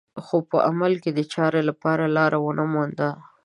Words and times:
خو 0.25 0.37
په 0.49 0.57
عمل 0.69 0.93
کې 1.03 1.11
دې 1.17 1.23
چارې 1.33 1.61
لپاره 1.69 2.13
لاره 2.17 2.37
ونه 2.41 2.65
مونده 2.71 3.09